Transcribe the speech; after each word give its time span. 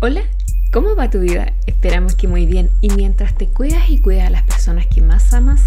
Hola, 0.00 0.22
¿cómo 0.72 0.94
va 0.94 1.10
tu 1.10 1.18
vida? 1.18 1.52
Esperamos 1.66 2.14
que 2.14 2.28
muy 2.28 2.46
bien. 2.46 2.70
Y 2.80 2.90
mientras 2.90 3.34
te 3.34 3.48
cuidas 3.48 3.90
y 3.90 3.98
cuidas 3.98 4.28
a 4.28 4.30
las 4.30 4.44
personas 4.44 4.86
que 4.86 5.02
más 5.02 5.34
amas, 5.34 5.60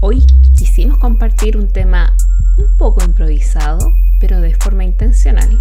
hoy 0.00 0.22
quisimos 0.54 0.98
compartir 0.98 1.56
un 1.56 1.72
tema 1.72 2.12
un 2.58 2.76
poco 2.76 3.02
improvisado, 3.02 3.90
pero 4.20 4.42
de 4.42 4.54
forma 4.54 4.84
intencional, 4.84 5.58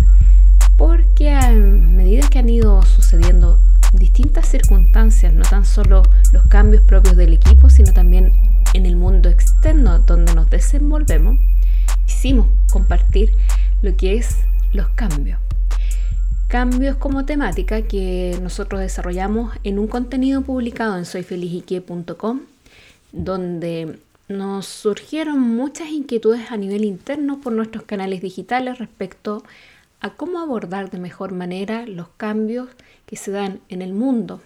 porque 0.76 1.32
a 1.32 1.50
medida 1.52 2.28
que 2.28 2.40
han 2.40 2.50
ido 2.50 2.82
sucediendo 2.82 3.58
distintas 3.94 4.50
circunstancias, 4.50 5.34
no 5.34 5.44
tan 5.44 5.64
solo 5.64 6.04
los 6.34 6.44
cambios 6.48 6.84
propios 6.84 7.16
del 7.16 7.32
equipo, 7.32 7.70
sino 7.70 7.94
también 7.94 8.34
en 8.74 8.86
el 8.86 8.98
mundo 8.98 9.30
externo 9.30 10.00
donde 10.00 10.36
nos 10.36 10.50
desenvolvemos, 10.50 11.40
quisimos 12.06 12.48
compartir 12.70 13.34
lo 13.82 13.96
que 13.96 14.18
es 14.18 14.40
los 14.74 14.90
cambios 14.90 15.40
cambios 16.54 16.98
como 16.98 17.26
temática 17.26 17.82
que 17.82 18.38
nosotros 18.40 18.80
desarrollamos 18.80 19.56
en 19.64 19.80
un 19.80 19.88
contenido 19.88 20.44
publicado 20.44 21.00
en 21.00 21.06
soyfelizique.com, 21.06 22.42
donde 23.12 23.98
nos 24.28 24.68
surgieron 24.68 25.40
muchas 25.40 25.88
inquietudes 25.88 26.52
a 26.52 26.58
nivel 26.58 26.86
interno 26.86 27.42
por 27.42 27.54
nuestros 27.54 27.86
canales 27.86 28.22
digitales 28.22 28.78
respecto 28.78 29.44
a 30.00 30.12
cómo 30.12 30.40
abordar 30.40 30.92
de 30.92 31.00
mejor 31.00 31.32
manera 31.32 31.88
los 31.88 32.10
cambios 32.18 32.70
que 33.08 33.16
se 33.16 33.32
dan 33.32 33.60
en 33.70 33.82
el 33.82 33.94
mundo. 33.94 34.40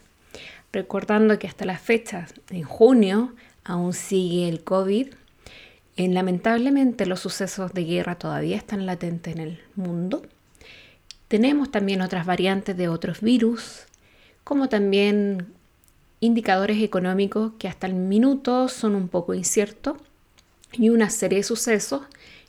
Recordando 0.72 1.38
que 1.38 1.48
hasta 1.48 1.66
la 1.66 1.78
fecha, 1.78 2.30
en 2.50 2.64
junio, 2.64 3.34
aún 3.66 3.92
sigue 3.92 4.48
el 4.48 4.64
COVID. 4.64 5.08
y 5.98 6.08
lamentablemente 6.08 7.06
los 7.06 7.20
sucesos 7.20 7.74
de 7.74 7.84
guerra 7.84 8.16
todavía 8.16 8.56
están 8.56 8.86
latentes 8.86 9.36
en 9.36 9.42
el 9.42 9.60
mundo 9.76 10.22
tenemos 11.28 11.72
también 11.72 12.02
otras 12.02 12.26
variantes 12.26 12.78
de 12.78 12.88
otros 12.88 13.22
virus, 13.22 13.86
como 14.44 14.70
también 14.70 15.54
indicadores 16.20 16.82
económicos 16.82 17.54
que 17.60 17.68
hasta 17.68 17.88
el 17.88 17.94
minuto 17.94 18.70
son 18.70 18.96
un 18.96 19.08
poco 19.08 19.34
inciertos 19.34 19.98
y 20.74 20.90
una 20.90 21.10
serie 21.10 21.40
de 21.40 21.44
sucesos 21.44 22.04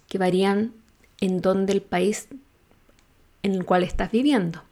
que 0.08 0.18
varían 0.18 0.72
en 1.20 1.40
donde 1.40 1.72
el 1.72 1.82
país 1.82 2.28
en 3.42 3.54
el 3.54 3.64
cual 3.64 3.82
estás 3.82 4.10
viviendo. 4.10 4.62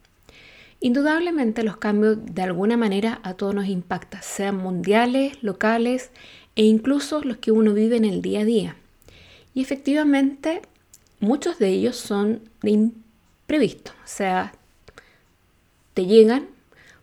Indudablemente 0.81 1.63
los 1.63 1.79
cambios 1.79 2.19
de 2.25 2.43
alguna 2.43 2.77
manera 2.77 3.21
a 3.23 3.35
todos 3.35 3.55
nos 3.55 3.67
impactan, 3.67 4.23
sean 4.23 4.57
mundiales, 4.57 5.43
locales 5.43 6.11
e 6.55 6.65
incluso 6.65 7.23
los 7.23 7.39
que 7.39 7.51
uno 7.51 7.73
vive 7.75 7.97
en 7.97 8.05
el 8.05 8.23
día 8.23 8.41
a 8.41 8.45
día. 8.45 8.77
Y 9.55 9.63
efectivamente 9.63 10.63
muchos 11.19 11.59
de 11.59 11.69
ellos 11.71 11.97
son 11.97 12.43
de 12.63 12.71
previsto. 13.47 13.93
O 14.05 14.07
sea, 14.07 14.53
te 15.95 16.07
llegan 16.07 16.47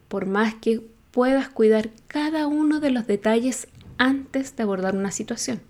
por 0.07 0.25
más 0.25 0.55
que 0.55 0.81
puedas 1.11 1.49
cuidar 1.49 1.89
cada 2.07 2.47
uno 2.47 2.79
de 2.79 2.91
los 2.91 3.07
detalles 3.07 3.67
antes 3.97 4.55
de 4.55 4.63
abordar 4.63 4.95
una 4.95 5.11
situación. 5.11 5.61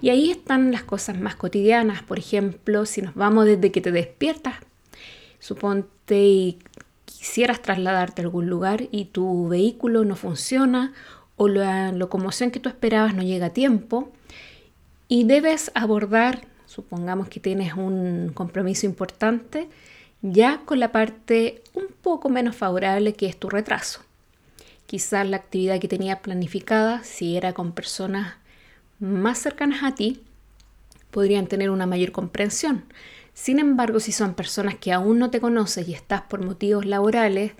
Y 0.00 0.10
ahí 0.10 0.30
están 0.30 0.70
las 0.72 0.82
cosas 0.82 1.18
más 1.18 1.36
cotidianas. 1.36 2.02
Por 2.02 2.18
ejemplo, 2.18 2.86
si 2.86 3.02
nos 3.02 3.14
vamos 3.14 3.46
desde 3.46 3.72
que 3.72 3.80
te 3.80 3.92
despiertas, 3.92 4.56
suponte 5.38 6.24
y 6.24 6.58
quisieras 7.04 7.62
trasladarte 7.62 8.22
a 8.22 8.24
algún 8.24 8.48
lugar 8.48 8.88
y 8.90 9.06
tu 9.06 9.48
vehículo 9.48 10.04
no 10.04 10.14
funciona 10.14 10.92
o 11.36 11.48
la 11.48 11.90
locomoción 11.92 12.50
que 12.50 12.60
tú 12.60 12.68
esperabas 12.68 13.14
no 13.14 13.22
llega 13.22 13.46
a 13.46 13.52
tiempo 13.52 14.12
y 15.08 15.24
debes 15.24 15.70
abordar 15.74 16.46
supongamos 16.74 17.28
que 17.28 17.38
tienes 17.38 17.74
un 17.74 18.32
compromiso 18.34 18.86
importante, 18.86 19.68
ya 20.22 20.62
con 20.64 20.80
la 20.80 20.90
parte 20.90 21.62
un 21.74 21.86
poco 22.02 22.28
menos 22.28 22.56
favorable 22.56 23.14
que 23.14 23.26
es 23.26 23.38
tu 23.38 23.48
retraso. 23.48 24.00
Quizás 24.86 25.28
la 25.28 25.36
actividad 25.36 25.78
que 25.78 25.88
tenías 25.88 26.18
planificada, 26.18 27.04
si 27.04 27.36
era 27.36 27.52
con 27.52 27.72
personas 27.72 28.34
más 28.98 29.38
cercanas 29.38 29.84
a 29.84 29.94
ti, 29.94 30.22
podrían 31.10 31.46
tener 31.46 31.70
una 31.70 31.86
mayor 31.86 32.10
comprensión. 32.10 32.84
Sin 33.34 33.58
embargo, 33.58 34.00
si 34.00 34.12
son 34.12 34.34
personas 34.34 34.74
que 34.76 34.92
aún 34.92 35.18
no 35.18 35.30
te 35.30 35.40
conoces 35.40 35.88
y 35.88 35.94
estás 35.94 36.22
por 36.22 36.44
motivos 36.44 36.86
laborales 36.86 37.52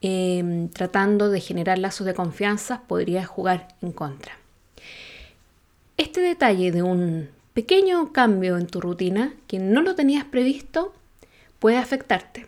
em, 0.00 0.68
tratando 0.68 1.30
de 1.30 1.40
generar 1.40 1.78
lazos 1.78 2.06
de 2.06 2.14
confianza, 2.14 2.82
podrías 2.88 3.26
jugar 3.26 3.68
en 3.80 3.92
contra. 3.92 4.32
Este 5.96 6.20
detalle 6.20 6.72
de 6.72 6.82
un 6.82 7.28
pequeño 7.54 8.12
cambio 8.12 8.56
en 8.58 8.66
tu 8.66 8.80
rutina 8.80 9.34
que 9.46 9.58
no 9.58 9.82
lo 9.82 9.94
tenías 9.94 10.24
previsto 10.24 10.92
puede 11.58 11.76
afectarte. 11.76 12.46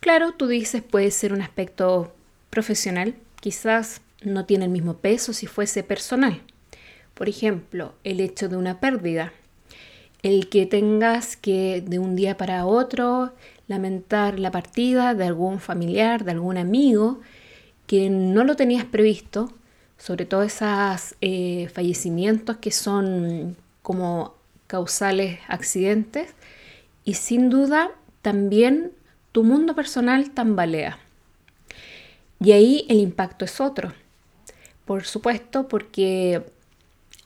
Claro, 0.00 0.32
tú 0.32 0.46
dices 0.46 0.82
puede 0.82 1.10
ser 1.10 1.32
un 1.32 1.42
aspecto 1.42 2.14
profesional, 2.50 3.14
quizás 3.40 4.00
no 4.22 4.44
tiene 4.44 4.66
el 4.66 4.70
mismo 4.70 4.98
peso 4.98 5.32
si 5.32 5.46
fuese 5.46 5.82
personal. 5.82 6.42
Por 7.14 7.28
ejemplo, 7.28 7.94
el 8.04 8.20
hecho 8.20 8.48
de 8.48 8.56
una 8.56 8.78
pérdida, 8.80 9.32
el 10.22 10.48
que 10.48 10.66
tengas 10.66 11.36
que 11.36 11.82
de 11.86 11.98
un 11.98 12.16
día 12.16 12.36
para 12.36 12.66
otro 12.66 13.32
lamentar 13.68 14.38
la 14.38 14.50
partida 14.50 15.14
de 15.14 15.24
algún 15.24 15.60
familiar, 15.60 16.24
de 16.24 16.32
algún 16.32 16.56
amigo 16.56 17.20
que 17.86 18.10
no 18.10 18.44
lo 18.44 18.56
tenías 18.56 18.84
previsto, 18.84 19.52
sobre 19.98 20.26
todo 20.26 20.42
esos 20.42 21.14
eh, 21.20 21.68
fallecimientos 21.72 22.58
que 22.58 22.70
son 22.70 23.56
como 23.86 24.34
causales 24.66 25.38
accidentes 25.46 26.34
y 27.04 27.14
sin 27.14 27.50
duda 27.50 27.92
también 28.20 28.90
tu 29.30 29.44
mundo 29.44 29.76
personal 29.76 30.30
tambalea. 30.30 30.98
Y 32.40 32.50
ahí 32.50 32.84
el 32.88 32.96
impacto 32.96 33.44
es 33.44 33.60
otro. 33.60 33.92
Por 34.86 35.04
supuesto, 35.04 35.68
porque 35.68 36.44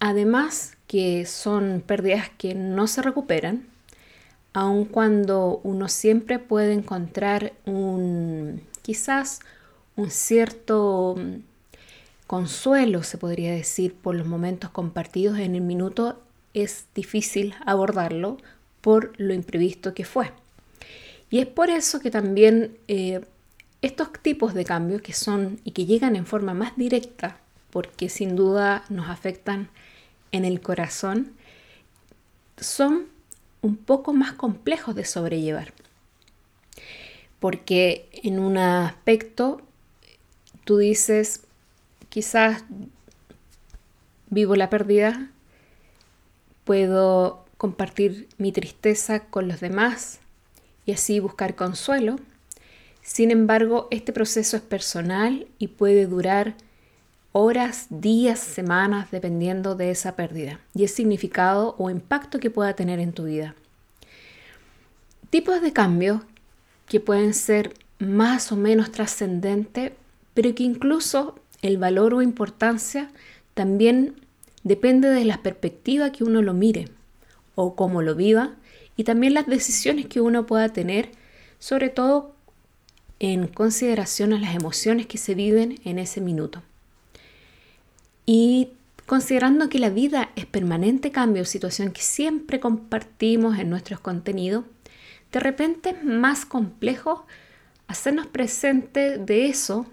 además 0.00 0.76
que 0.86 1.24
son 1.24 1.82
pérdidas 1.86 2.28
que 2.28 2.54
no 2.54 2.86
se 2.88 3.00
recuperan, 3.00 3.66
aun 4.52 4.84
cuando 4.84 5.62
uno 5.64 5.88
siempre 5.88 6.38
puede 6.38 6.74
encontrar 6.74 7.54
un 7.64 8.60
quizás 8.82 9.40
un 9.96 10.10
cierto 10.10 11.16
consuelo, 12.26 13.02
se 13.02 13.16
podría 13.16 13.52
decir, 13.52 13.94
por 13.94 14.14
los 14.14 14.26
momentos 14.26 14.68
compartidos 14.68 15.38
en 15.38 15.54
el 15.54 15.62
minuto 15.62 16.20
es 16.54 16.86
difícil 16.94 17.54
abordarlo 17.64 18.38
por 18.80 19.12
lo 19.18 19.34
imprevisto 19.34 19.94
que 19.94 20.04
fue. 20.04 20.32
Y 21.30 21.38
es 21.38 21.46
por 21.46 21.70
eso 21.70 22.00
que 22.00 22.10
también 22.10 22.76
eh, 22.88 23.20
estos 23.82 24.12
tipos 24.20 24.54
de 24.54 24.64
cambios 24.64 25.02
que 25.02 25.12
son 25.12 25.60
y 25.64 25.70
que 25.70 25.86
llegan 25.86 26.16
en 26.16 26.26
forma 26.26 26.54
más 26.54 26.76
directa, 26.76 27.38
porque 27.70 28.08
sin 28.08 28.36
duda 28.36 28.84
nos 28.88 29.08
afectan 29.08 29.68
en 30.32 30.44
el 30.44 30.60
corazón, 30.60 31.32
son 32.56 33.06
un 33.62 33.76
poco 33.76 34.12
más 34.12 34.32
complejos 34.32 34.94
de 34.94 35.04
sobrellevar. 35.04 35.72
Porque 37.38 38.08
en 38.12 38.38
un 38.38 38.58
aspecto 38.58 39.62
tú 40.64 40.78
dices, 40.78 41.42
quizás 42.08 42.64
vivo 44.28 44.56
la 44.56 44.68
pérdida 44.68 45.30
puedo 46.70 47.44
compartir 47.56 48.28
mi 48.38 48.52
tristeza 48.52 49.24
con 49.24 49.48
los 49.48 49.58
demás 49.58 50.20
y 50.86 50.92
así 50.92 51.18
buscar 51.18 51.56
consuelo. 51.56 52.14
Sin 53.02 53.32
embargo, 53.32 53.88
este 53.90 54.12
proceso 54.12 54.56
es 54.56 54.62
personal 54.62 55.48
y 55.58 55.66
puede 55.66 56.06
durar 56.06 56.54
horas, 57.32 57.88
días, 57.90 58.38
semanas, 58.38 59.10
dependiendo 59.10 59.74
de 59.74 59.90
esa 59.90 60.14
pérdida 60.14 60.60
y 60.72 60.84
el 60.84 60.88
significado 60.88 61.74
o 61.76 61.90
impacto 61.90 62.38
que 62.38 62.50
pueda 62.50 62.74
tener 62.74 63.00
en 63.00 63.14
tu 63.14 63.24
vida. 63.24 63.56
Tipos 65.28 65.60
de 65.62 65.72
cambios 65.72 66.20
que 66.86 67.00
pueden 67.00 67.34
ser 67.34 67.74
más 67.98 68.52
o 68.52 68.56
menos 68.56 68.92
trascendentes, 68.92 69.90
pero 70.34 70.54
que 70.54 70.62
incluso 70.62 71.34
el 71.62 71.78
valor 71.78 72.14
o 72.14 72.22
importancia 72.22 73.10
también 73.54 74.14
Depende 74.62 75.08
de 75.08 75.24
la 75.24 75.42
perspectiva 75.42 76.12
que 76.12 76.24
uno 76.24 76.42
lo 76.42 76.54
mire 76.54 76.88
o 77.54 77.74
cómo 77.74 78.02
lo 78.02 78.14
viva 78.14 78.56
y 78.96 79.04
también 79.04 79.34
las 79.34 79.46
decisiones 79.46 80.06
que 80.06 80.20
uno 80.20 80.46
pueda 80.46 80.68
tener, 80.68 81.10
sobre 81.58 81.88
todo 81.88 82.34
en 83.18 83.48
consideración 83.48 84.32
a 84.32 84.38
las 84.38 84.54
emociones 84.54 85.06
que 85.06 85.18
se 85.18 85.34
viven 85.34 85.78
en 85.84 85.98
ese 85.98 86.20
minuto. 86.20 86.62
Y 88.26 88.70
considerando 89.06 89.68
que 89.68 89.78
la 89.78 89.90
vida 89.90 90.30
es 90.36 90.46
permanente 90.46 91.10
cambio, 91.10 91.44
situación 91.44 91.92
que 91.92 92.02
siempre 92.02 92.60
compartimos 92.60 93.58
en 93.58 93.70
nuestros 93.70 94.00
contenidos, 94.00 94.64
de 95.32 95.40
repente 95.40 95.90
es 95.90 96.04
más 96.04 96.44
complejo 96.44 97.26
hacernos 97.86 98.26
presente 98.26 99.18
de 99.18 99.46
eso 99.46 99.86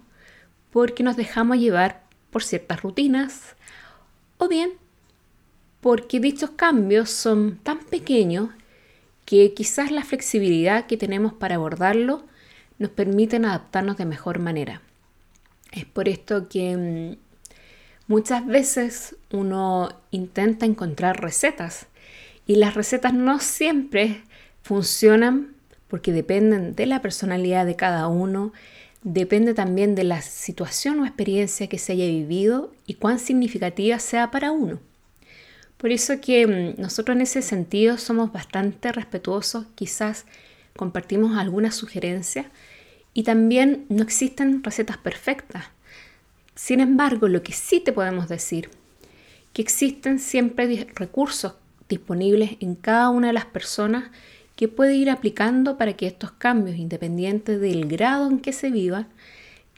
porque 0.72 1.04
nos 1.04 1.18
dejamos 1.18 1.58
llevar 1.58 2.04
por 2.32 2.44
ciertas 2.44 2.82
rutinas, 2.82 3.56
o 4.38 4.48
bien 4.48 4.72
porque 5.82 6.20
dichos 6.20 6.52
cambios 6.52 7.10
son 7.10 7.60
tan 7.64 7.80
pequeños 7.80 8.50
que 9.26 9.54
quizás 9.54 9.92
la 9.92 10.04
flexibilidad 10.04 10.86
que 10.86 10.98
tenemos 10.98 11.34
para 11.34 11.56
abordarlo 11.56 12.24
nos 12.80 12.92
permiten 12.92 13.46
adaptarnos 13.46 13.98
de 13.98 14.06
mejor 14.06 14.40
manera. 14.40 14.82
Es 15.72 15.86
por 15.86 16.08
esto 16.08 16.48
que 16.48 16.78
mm, 16.78 17.18
muchas 18.08 18.46
veces 18.46 19.16
uno 19.32 19.90
intenta 20.12 20.66
encontrar 20.66 21.22
recetas 21.22 21.88
y 22.46 22.56
las 22.56 22.74
recetas 22.74 23.14
no 23.14 23.40
siempre 23.40 24.24
funcionan 24.64 25.56
porque 25.88 26.12
dependen 26.12 26.76
de 26.76 26.86
la 26.86 27.02
personalidad 27.02 27.66
de 27.66 27.76
cada 27.76 28.08
uno, 28.08 28.54
depende 29.04 29.54
también 29.54 29.96
de 29.96 30.04
la 30.04 30.22
situación 30.22 31.00
o 31.00 31.06
experiencia 31.06 31.68
que 31.68 31.78
se 31.78 31.94
haya 31.94 32.06
vivido 32.06 32.74
y 32.86 32.96
cuán 32.96 33.20
significativa 33.20 34.00
sea 34.00 34.32
para 34.32 34.52
uno. 34.52 34.80
Por 35.78 35.92
eso 35.92 36.20
que 36.20 36.48
mm, 36.48 36.82
nosotros 36.82 37.16
en 37.16 37.22
ese 37.22 37.42
sentido 37.42 37.98
somos 37.98 38.32
bastante 38.32 38.92
respetuosos, 38.92 39.66
quizás 39.76 40.26
compartimos 40.76 41.38
algunas 41.38 41.76
sugerencias 41.76 42.48
y 43.14 43.24
también 43.24 43.86
no 43.90 44.04
existen 44.04 44.64
recetas 44.64 44.98
perfectas. 44.98 45.66
Sin 46.56 46.80
embargo, 46.80 47.28
lo 47.28 47.44
que 47.44 47.54
sí 47.54 47.80
te 47.80 47.94
podemos 47.94 48.28
decir, 48.28 48.70
que 49.54 49.62
existen 49.62 50.20
siempre 50.20 50.88
recursos 50.96 51.54
disponibles 51.90 52.58
en 52.60 52.76
cada 52.76 53.10
una 53.10 53.28
de 53.28 53.34
las 53.34 53.46
personas 53.46 54.12
que 54.58 54.68
puede 54.68 54.96
ir 54.96 55.12
aplicando 55.12 55.78
para 55.78 55.94
que 55.94 56.08
estos 56.08 56.32
cambios, 56.32 56.78
independientes 56.78 57.62
del 57.62 57.88
grado 57.88 58.28
en 58.28 58.40
que 58.40 58.52
se 58.52 58.72
viva, 58.72 59.08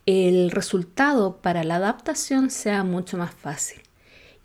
el 0.06 0.52
resultado 0.52 1.36
para 1.36 1.66
la 1.66 1.76
adaptación 1.76 2.50
sea 2.50 2.86
mucho 2.86 3.18
más 3.18 3.32
fácil. 3.32 3.82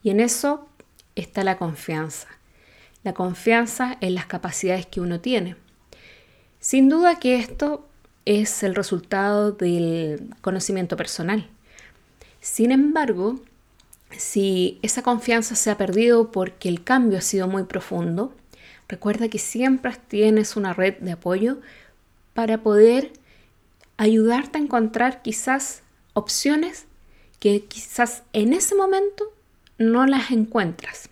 Y 0.03 0.11
en 0.11 0.19
eso 0.19 0.69
está 1.15 1.45
la 1.45 1.57
confianza. 1.57 2.27
La 3.05 3.15
confianza 3.15 3.97
en 4.01 4.17
las 4.17 4.27
capacidades 4.27 4.87
que 4.87 5.01
uno 5.01 5.21
tiene. 5.21 5.55
Sin 6.59 6.89
duda 6.89 7.21
que 7.21 7.37
esto 7.37 7.87
es 8.25 8.65
el 8.65 8.75
resultado 8.75 9.53
del 9.53 10.35
conocimiento 10.41 10.97
personal. 10.97 11.49
Sin 12.41 12.73
embargo, 12.73 13.41
si 14.11 14.81
esa 14.83 15.03
confianza 15.03 15.55
se 15.55 15.71
ha 15.71 15.79
perdido 15.79 16.33
porque 16.33 16.69
el 16.69 16.83
cambio 16.83 17.19
ha 17.19 17.23
sido 17.23 17.47
muy 17.47 17.63
profundo, 17.65 18.35
recuerda 18.89 19.29
que 19.29 19.39
siempre 19.39 19.93
tienes 20.09 20.57
una 20.57 20.73
red 20.73 20.95
de 20.99 21.13
apoyo 21.13 21.59
para 22.35 22.59
poder 22.63 23.13
ayudarte 23.97 24.59
a 24.59 24.63
encontrar 24.63 25.23
quizás 25.23 25.83
opciones 26.15 26.87
que 27.39 27.65
quizás 27.65 28.23
en 28.33 28.53
ese 28.53 28.75
momento 28.75 29.33
no 29.79 30.07
las 30.07 30.31
encuentras. 30.31 31.09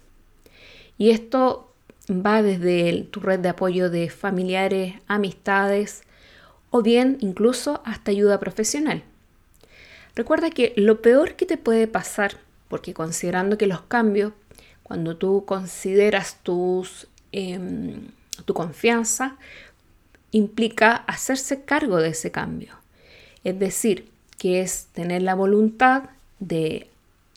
Y 0.98 1.10
esto 1.10 1.72
va 2.10 2.42
desde 2.42 3.04
tu 3.10 3.20
red 3.20 3.40
de 3.40 3.48
apoyo 3.48 3.90
de 3.90 4.10
familiares, 4.10 4.94
amistades 5.06 6.02
o 6.70 6.82
bien 6.82 7.18
incluso 7.20 7.82
hasta 7.84 8.10
ayuda 8.10 8.40
profesional. 8.40 9.02
Recuerda 10.14 10.50
que 10.50 10.72
lo 10.76 11.00
peor 11.00 11.34
que 11.36 11.46
te 11.46 11.56
puede 11.56 11.86
pasar, 11.86 12.38
porque 12.68 12.94
considerando 12.94 13.56
que 13.56 13.66
los 13.66 13.82
cambios, 13.82 14.32
cuando 14.82 15.16
tú 15.16 15.44
consideras 15.46 16.38
tus, 16.42 17.08
em, 17.32 18.08
tu 18.44 18.54
confianza, 18.54 19.36
implica 20.30 20.94
hacerse 20.94 21.64
cargo 21.64 21.98
de 21.98 22.10
ese 22.10 22.30
cambio. 22.30 22.74
Es 23.44 23.58
decir, 23.58 24.08
que 24.38 24.60
es 24.60 24.86
tener 24.92 25.22
la 25.22 25.34
voluntad 25.34 26.10
de 26.40 26.88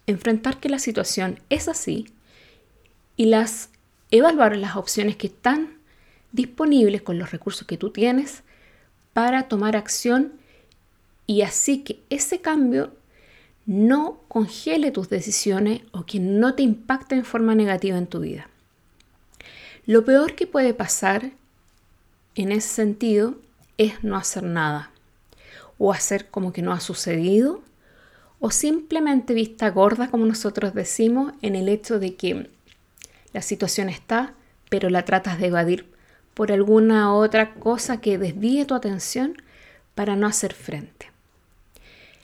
enfrentar 0.07 0.59
que 0.59 0.69
la 0.69 0.80
situación 0.80 1.39
es 1.50 1.68
así 1.68 2.07
y 3.18 3.25
las 3.25 3.69
evaluar 4.12 4.56
las 4.57 4.75
opciones 4.75 5.15
que 5.15 5.27
están 5.27 5.74
disponibles 6.31 7.01
con 7.01 7.18
los 7.18 7.31
recursos 7.31 7.68
que 7.68 7.77
tú 7.77 7.89
tienes 7.89 8.44
para 9.13 9.48
tomar 9.48 9.75
acción 9.75 10.33
y 11.27 11.41
así 11.41 11.80
que 11.80 12.00
ese 12.09 12.41
cambio 12.41 12.91
no 13.65 14.19
congele 14.27 14.91
tus 14.91 15.09
decisiones 15.09 15.81
o 15.91 16.06
que 16.06 16.19
no 16.19 16.53
te 16.53 16.63
impacte 16.63 17.15
en 17.15 17.25
forma 17.25 17.56
negativa 17.56 17.98
en 17.98 18.07
tu 18.07 18.19
vida. 18.19 18.50
Lo 19.87 20.03
peor 20.03 20.33
que 20.33 20.47
puede 20.47 20.73
pasar 20.73 21.31
en 22.33 22.51
ese 22.51 22.69
sentido 22.69 23.35
es 23.77 24.03
no 24.03 24.15
hacer 24.17 24.41
nada 24.41 24.89
o 25.77 25.93
hacer 25.93 26.27
como 26.29 26.53
que 26.53 26.63
no 26.63 26.71
ha 26.71 26.79
sucedido 26.79 27.61
o 28.39 28.49
simplemente 28.49 29.35
vista 29.35 29.69
gorda, 29.69 30.09
como 30.09 30.25
nosotros 30.25 30.73
decimos, 30.73 31.33
en 31.43 31.55
el 31.55 31.69
hecho 31.69 31.99
de 31.99 32.15
que 32.15 32.49
la 33.31 33.41
situación 33.43 33.89
está, 33.89 34.33
pero 34.69 34.89
la 34.89 35.05
tratas 35.05 35.39
de 35.39 35.47
evadir 35.47 35.85
por 36.33 36.51
alguna 36.51 37.13
otra 37.13 37.53
cosa 37.53 38.01
que 38.01 38.17
desvíe 38.17 38.65
tu 38.65 38.73
atención 38.73 39.41
para 39.93 40.15
no 40.15 40.25
hacer 40.25 40.53
frente. 40.53 41.11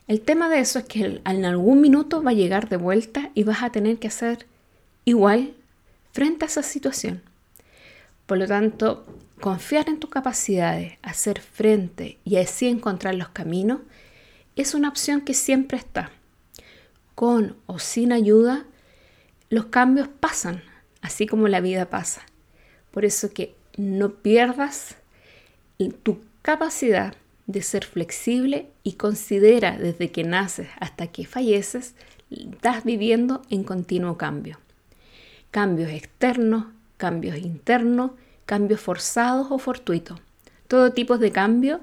El 0.07 0.21
tema 0.21 0.49
de 0.49 0.59
eso 0.59 0.79
es 0.79 0.85
que 0.85 1.21
en 1.23 1.45
algún 1.45 1.79
minuto 1.79 2.23
va 2.23 2.31
a 2.31 2.33
llegar 2.33 2.69
de 2.69 2.77
vuelta 2.77 3.29
y 3.35 3.43
vas 3.43 3.61
a 3.61 3.71
tener 3.71 3.99
que 3.99 4.07
hacer 4.07 4.47
igual 5.05 5.53
frente 6.11 6.45
a 6.45 6.47
esa 6.47 6.63
situación. 6.63 7.21
Por 8.31 8.37
lo 8.37 8.47
tanto, 8.47 9.05
confiar 9.41 9.89
en 9.89 9.99
tus 9.99 10.09
capacidades, 10.09 10.93
hacer 11.01 11.41
frente 11.41 12.17
y 12.23 12.37
así 12.37 12.65
encontrar 12.65 13.15
los 13.15 13.27
caminos 13.27 13.81
es 14.55 14.73
una 14.73 14.87
opción 14.87 15.19
que 15.19 15.33
siempre 15.33 15.77
está. 15.77 16.11
Con 17.13 17.57
o 17.65 17.77
sin 17.77 18.13
ayuda, 18.13 18.65
los 19.49 19.65
cambios 19.65 20.07
pasan, 20.07 20.63
así 21.01 21.27
como 21.27 21.49
la 21.49 21.59
vida 21.59 21.89
pasa. 21.89 22.21
Por 22.91 23.03
eso 23.03 23.33
que 23.33 23.53
no 23.75 24.11
pierdas 24.13 24.95
tu 26.01 26.21
capacidad 26.41 27.15
de 27.47 27.61
ser 27.61 27.83
flexible 27.83 28.69
y 28.81 28.93
considera 28.93 29.77
desde 29.77 30.09
que 30.09 30.23
naces 30.23 30.69
hasta 30.79 31.07
que 31.07 31.25
falleces, 31.25 31.95
estás 32.29 32.85
viviendo 32.85 33.41
en 33.49 33.65
continuo 33.65 34.17
cambio. 34.17 34.57
Cambios 35.51 35.91
externos, 35.91 36.67
cambios 37.01 37.35
internos, 37.35 38.11
cambios 38.45 38.79
forzados 38.79 39.47
o 39.49 39.57
fortuitos. 39.57 40.21
Todo 40.67 40.91
tipo 40.91 41.17
de 41.17 41.31
cambios 41.31 41.81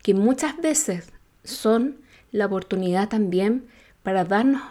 que 0.00 0.14
muchas 0.14 0.56
veces 0.58 1.12
son 1.42 1.96
la 2.30 2.46
oportunidad 2.46 3.08
también 3.08 3.64
para 4.04 4.24
darnos 4.24 4.62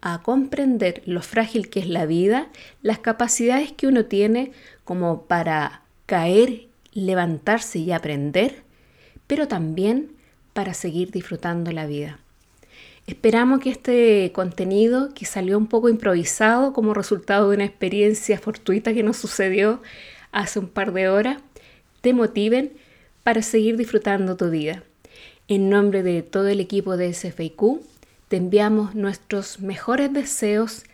a 0.00 0.22
comprender 0.22 1.02
lo 1.04 1.20
frágil 1.20 1.68
que 1.68 1.80
es 1.80 1.88
la 1.88 2.06
vida, 2.06 2.48
las 2.80 3.00
capacidades 3.00 3.70
que 3.70 3.86
uno 3.86 4.06
tiene 4.06 4.52
como 4.84 5.24
para 5.24 5.82
caer, 6.06 6.68
levantarse 6.94 7.80
y 7.80 7.92
aprender, 7.92 8.62
pero 9.26 9.46
también 9.46 10.12
para 10.54 10.72
seguir 10.72 11.10
disfrutando 11.10 11.70
la 11.70 11.84
vida. 11.84 12.18
Esperamos 13.06 13.60
que 13.60 13.68
este 13.68 14.32
contenido, 14.32 15.12
que 15.12 15.26
salió 15.26 15.58
un 15.58 15.66
poco 15.66 15.90
improvisado 15.90 16.72
como 16.72 16.94
resultado 16.94 17.50
de 17.50 17.56
una 17.56 17.66
experiencia 17.66 18.38
fortuita 18.38 18.94
que 18.94 19.02
nos 19.02 19.18
sucedió 19.18 19.82
hace 20.32 20.58
un 20.58 20.68
par 20.68 20.92
de 20.92 21.08
horas, 21.10 21.38
te 22.00 22.14
motiven 22.14 22.72
para 23.22 23.42
seguir 23.42 23.76
disfrutando 23.76 24.36
tu 24.36 24.48
vida. 24.48 24.82
En 25.48 25.68
nombre 25.68 26.02
de 26.02 26.22
todo 26.22 26.48
el 26.48 26.60
equipo 26.60 26.96
de 26.96 27.12
SFIQ, 27.12 27.82
te 28.28 28.38
enviamos 28.38 28.94
nuestros 28.94 29.60
mejores 29.60 30.10
deseos 30.10 30.84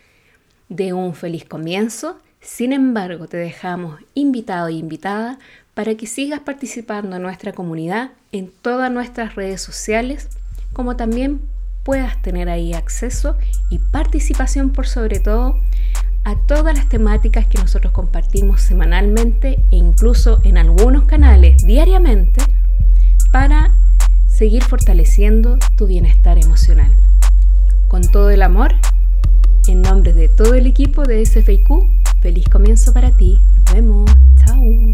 de 0.67 0.91
un 0.91 1.15
feliz 1.15 1.45
comienzo. 1.45 2.19
Sin 2.41 2.73
embargo, 2.73 3.27
te 3.27 3.37
dejamos 3.37 4.01
invitado 4.15 4.67
e 4.67 4.73
invitada 4.73 5.39
para 5.73 5.95
que 5.95 6.07
sigas 6.07 6.41
participando 6.41 7.15
en 7.15 7.21
nuestra 7.21 7.53
comunidad 7.53 8.11
en 8.33 8.51
todas 8.61 8.91
nuestras 8.91 9.35
redes 9.35 9.61
sociales, 9.61 10.27
como 10.73 10.97
también 10.97 11.39
puedas 11.83 12.21
tener 12.21 12.49
ahí 12.49 12.73
acceso 12.73 13.37
y 13.69 13.79
participación 13.79 14.71
por 14.71 14.87
sobre 14.87 15.19
todo 15.19 15.59
a 16.23 16.35
todas 16.35 16.75
las 16.75 16.87
temáticas 16.87 17.47
que 17.47 17.57
nosotros 17.57 17.91
compartimos 17.93 18.61
semanalmente 18.61 19.59
e 19.71 19.77
incluso 19.77 20.39
en 20.43 20.57
algunos 20.57 21.05
canales 21.05 21.65
diariamente 21.65 22.41
para 23.31 23.75
seguir 24.27 24.63
fortaleciendo 24.63 25.57
tu 25.75 25.87
bienestar 25.87 26.37
emocional. 26.37 26.93
Con 27.87 28.03
todo 28.03 28.29
el 28.29 28.41
amor, 28.41 28.75
en 29.67 29.81
nombre 29.81 30.13
de 30.13 30.29
todo 30.29 30.53
el 30.53 30.67
equipo 30.67 31.03
de 31.03 31.25
SFIQ, 31.25 31.69
feliz 32.21 32.47
comienzo 32.49 32.93
para 32.93 33.11
ti. 33.11 33.39
Nos 33.55 33.73
vemos. 33.73 34.11
Chao. 34.45 34.90